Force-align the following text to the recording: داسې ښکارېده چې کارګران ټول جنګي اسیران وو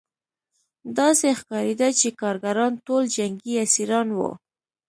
داسې 0.97 1.27
ښکارېده 1.39 1.89
چې 1.99 2.07
کارګران 2.21 2.71
ټول 2.85 3.03
جنګي 3.15 3.53
اسیران 3.65 4.07
وو 4.17 4.31